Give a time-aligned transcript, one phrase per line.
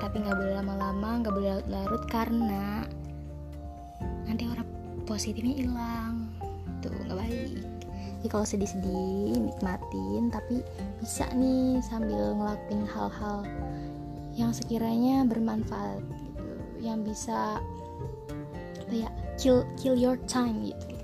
[0.05, 2.85] Tapi nggak boleh lama-lama nggak boleh larut-larut karena
[4.29, 4.69] nanti orang
[5.09, 6.29] positifnya hilang.
[6.85, 7.65] Tuh nggak baik.
[8.19, 10.61] Jadi kalau sedih-sedih nikmatin tapi
[11.01, 13.47] bisa nih sambil ngelakuin hal-hal
[14.37, 16.47] yang sekiranya bermanfaat gitu.
[16.85, 17.57] Yang bisa
[18.85, 20.98] apa ya kill kill your time gitu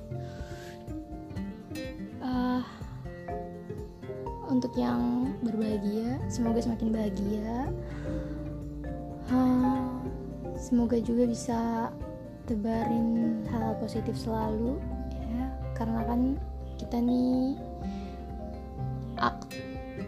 [4.65, 6.17] untuk yang berbahagia.
[6.33, 7.69] Semoga semakin bahagia.
[9.29, 10.01] Uh,
[10.57, 11.93] semoga juga bisa
[12.49, 14.81] tebarin hal positif selalu
[15.21, 15.53] ya.
[15.77, 16.41] Karena kan
[16.81, 17.61] kita nih
[19.21, 19.53] ak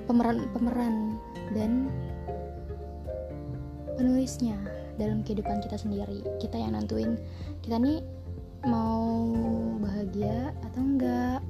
[0.09, 1.21] pemeran pemeran
[1.53, 1.93] dan
[4.01, 4.57] penulisnya
[4.97, 6.25] dalam kehidupan kita sendiri.
[6.41, 7.21] Kita yang nentuin
[7.61, 8.01] kita nih
[8.65, 9.21] mau
[9.85, 11.45] bahagia atau enggak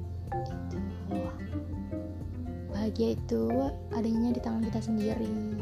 [2.87, 3.43] bahagia itu
[3.91, 5.59] adanya di tangan kita sendiri.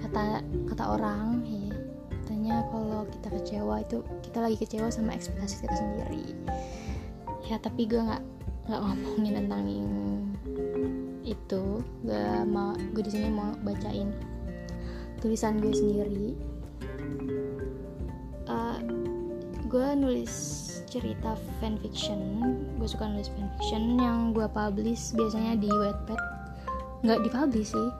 [0.00, 1.68] Kata kata orang ya
[2.08, 6.24] katanya kalau kita kecewa itu kita lagi kecewa sama ekspektasi kita sendiri.
[7.52, 8.24] Ya tapi gue nggak
[8.64, 9.64] nggak ngomongin tentang
[11.20, 11.64] itu.
[12.00, 14.08] Gue mau gue di sini mau bacain
[15.20, 16.28] tulisan gue sendiri.
[18.48, 18.80] Uh,
[19.68, 20.32] gue nulis
[20.88, 26.18] cerita fanfiction gue suka nulis fanfiction yang gue publish biasanya di Wattpad.
[27.06, 27.90] Nggak dipublish sih.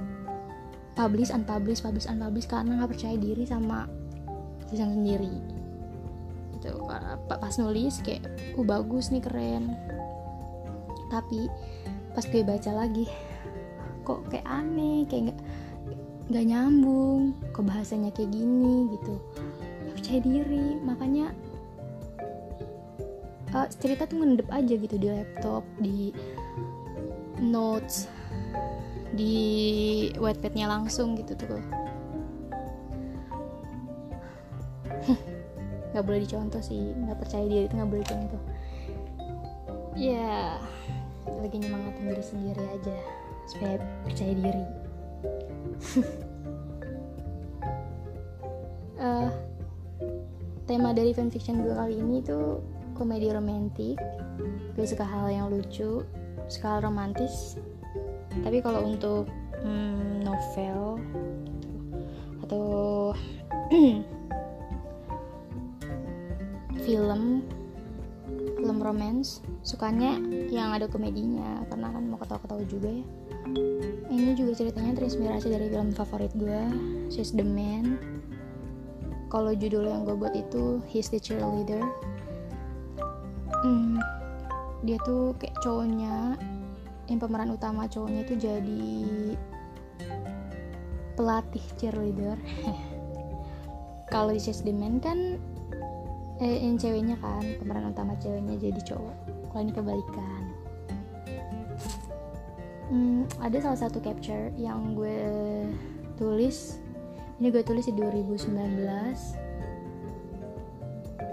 [0.99, 3.87] Publish unpublish publish unpublish karena nggak percaya diri sama
[4.67, 5.39] tulisan sendiri.
[6.59, 6.83] Itu
[7.31, 8.27] pas nulis kayak
[8.59, 9.71] uh bagus nih keren.
[11.15, 11.47] Tapi
[12.19, 13.07] pas gue baca lagi
[14.03, 15.41] kok kayak aneh kayak nggak
[16.27, 19.15] nggak nyambung kok bahasanya kayak gini gitu.
[19.87, 20.75] Gak percaya diri.
[20.83, 21.31] Makanya
[23.55, 26.13] uh, cerita tuh ngendep aja gitu di laptop di
[27.41, 28.09] notes
[29.13, 29.37] di
[30.17, 31.61] wetpadnya langsung gitu tuh.
[35.93, 38.41] Nggak boleh dicontoh sih nggak percaya diri itu nggak boleh dicontoh
[39.97, 40.57] ya
[41.29, 42.97] lagi nyemangatin diri sendiri aja
[43.49, 43.77] supaya
[44.07, 44.65] percaya diri.
[48.97, 49.29] Uh,
[50.69, 52.63] tema dari fanfiction gue kali ini tuh
[52.95, 53.99] komedi romantis
[54.73, 56.01] gue suka hal yang lucu
[56.53, 57.57] suka hal romantis.
[58.45, 59.25] Tapi kalau untuk
[59.65, 61.01] hmm, novel
[62.45, 62.67] atau
[66.85, 67.41] film
[68.63, 70.21] film romance sukanya
[70.53, 71.65] yang ada komedinya.
[71.73, 73.05] Karena kan mau ketawa-ketawa juga ya.
[74.13, 76.61] Ini juga ceritanya terinspirasi dari film favorit gue
[77.09, 77.97] She's the Man.
[79.33, 81.81] Kalau judul yang gue buat itu He's the Cheerleader
[83.63, 83.99] hmm,
[84.83, 86.37] dia tuh kayak cowoknya
[87.11, 88.95] yang pemeran utama cowoknya itu jadi
[91.19, 92.39] pelatih cheerleader.
[94.13, 95.41] Kalau di Man kan
[96.43, 99.17] eh, yang ceweknya kan pemeran utama ceweknya jadi cowok.
[99.53, 100.43] Kalau ini kebalikan.
[102.93, 105.17] Hmm, ada salah satu capture yang gue
[106.21, 106.77] tulis.
[107.41, 109.43] Ini gue tulis di 2019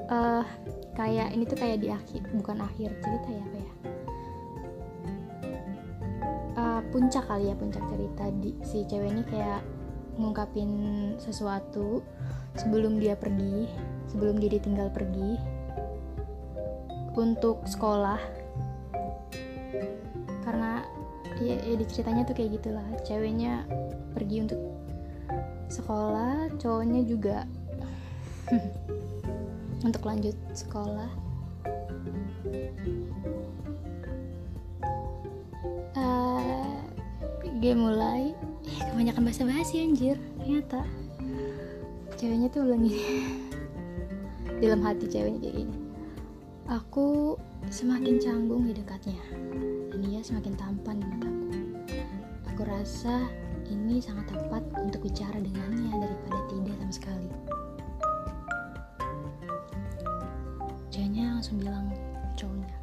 [0.09, 0.43] uh,
[0.99, 3.73] kayak ini tuh kayak di akhir bukan akhir cerita ya apa ya
[6.59, 9.63] uh, puncak kali ya puncak cerita di si cewek ini kayak
[10.19, 10.71] ngungkapin
[11.15, 12.03] sesuatu
[12.59, 13.71] sebelum dia pergi
[14.11, 15.39] sebelum dia ditinggal pergi
[17.19, 18.19] untuk sekolah.
[20.47, 20.81] Karena
[21.43, 23.67] ya, ya di ceritanya tuh kayak gitulah ceweknya
[24.15, 24.61] pergi untuk
[25.69, 27.45] sekolah cowoknya juga
[29.83, 31.09] untuk lanjut sekolah.
[35.95, 36.79] Uh,
[37.59, 38.31] game mulai.
[38.65, 40.15] Eh, kebanyakan bahasa basi anjir.
[40.39, 40.83] Ternyata.
[42.19, 42.99] Ceweknya tuh gini
[44.61, 45.75] dalam hati ceweknya kayak gini.
[46.67, 47.39] Aku
[47.71, 49.23] semakin canggung di dekatnya.
[49.89, 51.39] Dan ia semakin tampan di mataku
[52.59, 53.23] aku rasa
[53.71, 57.29] ini sangat tepat untuk bicara dengannya daripada tidak sama sekali
[60.99, 61.87] ceweknya langsung bilang
[62.35, 62.75] cowoknya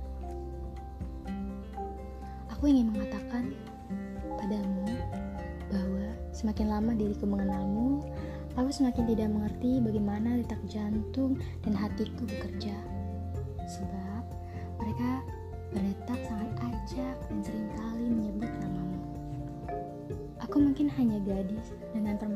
[2.48, 3.52] aku ingin mengatakan
[4.40, 4.88] padamu
[6.36, 8.04] Semakin lama diriku mengenalmu,
[8.60, 12.76] aku semakin tidak mengerti bagaimana detak jantung dan hatiku bekerja.
[13.64, 14.22] Sebab
[14.76, 15.24] mereka
[15.72, 19.00] berdetak sangat acak dan sering kali menyebut namamu.
[20.44, 22.35] Aku mungkin hanya gadis dengan permen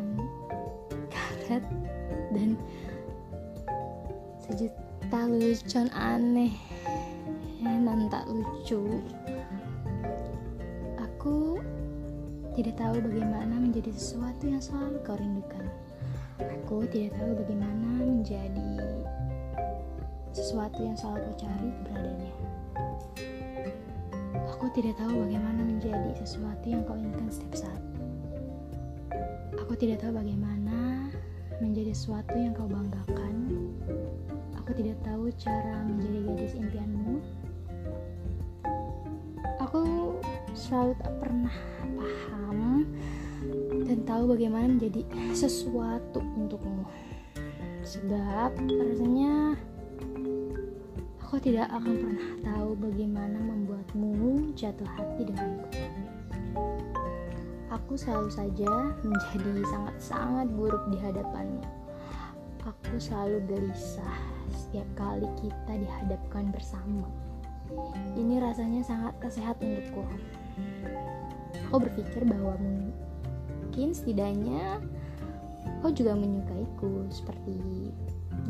[5.37, 6.55] lelucon aneh
[7.91, 9.03] dan tak lucu.
[10.97, 11.59] Aku
[12.55, 15.67] tidak tahu bagaimana menjadi sesuatu yang selalu kau rindukan.
[16.39, 18.73] Aku tidak tahu bagaimana menjadi
[20.33, 22.35] sesuatu yang selalu kau cari keberadaannya.
[24.55, 27.83] Aku tidak tahu bagaimana menjadi sesuatu yang kau inginkan setiap saat.
[29.61, 31.11] Aku tidak tahu bagaimana
[31.61, 33.60] menjadi sesuatu yang kau banggakan.
[34.71, 37.19] Aku tidak tahu cara menjadi gadis impianmu.
[39.67, 39.83] Aku
[40.55, 41.57] selalu tak pernah
[41.99, 42.87] paham
[43.83, 45.03] dan tahu bagaimana menjadi
[45.35, 46.87] sesuatu untukmu.
[47.83, 49.59] Sebab rasanya
[51.19, 55.67] aku tidak akan pernah tahu bagaimana membuatmu jatuh hati denganku.
[57.75, 61.67] Aku selalu saja menjadi sangat-sangat buruk di hadapanmu.
[62.63, 67.07] Aku selalu gelisah setiap kali kita dihadapkan bersama.
[68.19, 70.03] Ini rasanya sangat kesehat untukku.
[71.71, 74.83] Aku berpikir bahwa mungkin setidaknya
[75.81, 77.95] kau juga menyukaiku seperti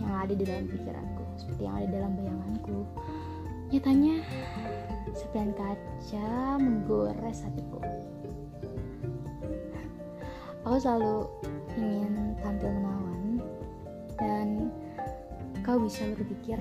[0.01, 2.79] yang ada di dalam pikiranku, seperti yang ada dalam bayanganku.
[3.71, 4.25] Nyatanya,
[5.15, 7.79] sepian kaca menggores hatiku.
[10.67, 11.29] Aku selalu
[11.79, 13.00] ingin tampil menawan
[15.71, 16.59] kau bisa berpikir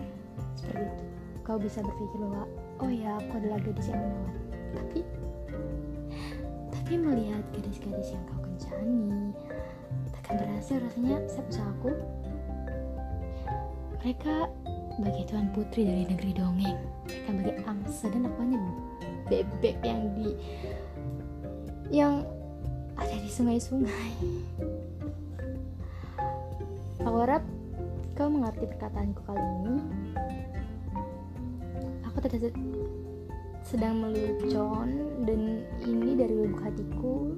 [0.53, 1.03] seperti itu.
[1.41, 2.45] Kau bisa berpikir bahwa
[2.77, 4.37] oh ya aku adalah gadis yang menawan.
[4.77, 4.99] Tapi
[6.69, 9.33] tapi melihat gadis-gadis yang kau kencani
[10.13, 11.17] takkan berhasil rasanya
[11.73, 11.89] aku
[13.97, 14.45] mereka
[15.01, 16.77] bagi tuan putri dari negeri dongeng
[17.09, 18.61] mereka bagi angsa dan aku hanya
[19.25, 20.37] bebek yang di
[21.89, 22.21] yang
[22.93, 24.13] ada di sungai-sungai
[27.01, 27.41] aku harap
[28.19, 29.75] kau mengerti perkataanku kali ini
[32.03, 32.51] aku tidak
[33.63, 37.31] sedang melucon dan ini dari lubuk hatiku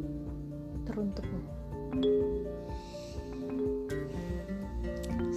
[0.90, 1.42] teruntukmu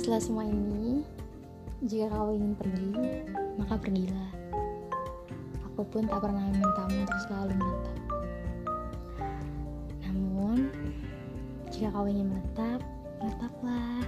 [0.01, 1.05] setelah semua ini
[1.85, 2.97] jika kau ingin pergi,
[3.61, 4.33] maka pergilah.
[5.69, 7.99] Aku pun tak pernah memintamu untuk selalu menetap.
[10.09, 10.59] Namun,
[11.69, 12.81] jika kau ingin menetap,
[13.21, 14.01] menetaplah.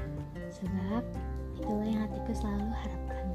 [0.52, 1.04] Sebab
[1.58, 3.26] itulah yang hatiku selalu harapkan.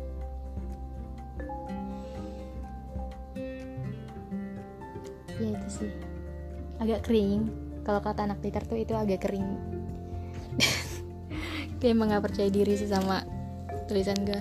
[5.41, 5.91] Ya itu sih.
[6.79, 7.49] Agak kering.
[7.81, 9.49] Kalau kata anak Twitter tuh itu agak kering.
[11.81, 13.25] Kayak emang gak percaya diri sih sama
[13.91, 14.39] tulisan gue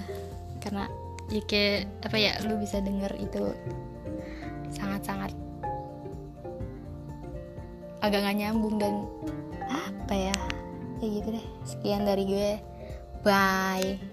[0.62, 0.86] karena
[1.32, 3.50] ya kayak apa ya lu bisa denger itu
[4.70, 5.34] sangat-sangat
[7.98, 9.10] agak gak nyambung dan
[11.00, 11.46] ya kayak gitu deh.
[11.64, 12.50] Sekian dari gue.
[13.24, 14.09] Bye